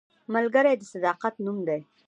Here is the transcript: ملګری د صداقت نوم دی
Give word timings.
ملګری 0.33 0.73
د 0.79 0.83
صداقت 0.93 1.33
نوم 1.45 1.57
دی 1.67 1.81